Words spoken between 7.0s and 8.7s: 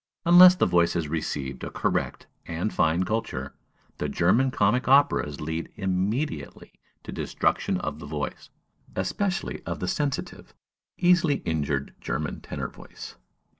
to destruction of the voice,